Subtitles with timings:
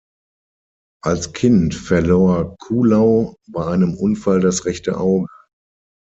[1.03, 5.27] Als Kind verlor Kuhlau bei einem Unfall das rechte Auge.